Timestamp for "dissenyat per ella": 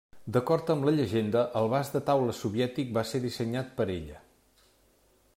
3.27-4.23